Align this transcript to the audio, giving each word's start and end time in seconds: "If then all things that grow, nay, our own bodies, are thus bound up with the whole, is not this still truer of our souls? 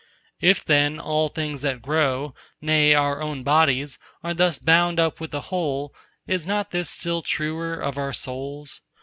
"If 0.41 0.65
then 0.65 0.99
all 0.99 1.29
things 1.29 1.61
that 1.61 1.83
grow, 1.83 2.33
nay, 2.59 2.95
our 2.95 3.21
own 3.21 3.43
bodies, 3.43 3.99
are 4.23 4.33
thus 4.33 4.57
bound 4.57 4.99
up 4.99 5.19
with 5.19 5.29
the 5.29 5.41
whole, 5.53 5.93
is 6.25 6.47
not 6.47 6.71
this 6.71 6.89
still 6.89 7.21
truer 7.21 7.75
of 7.75 7.99
our 7.99 8.11
souls? 8.13 8.81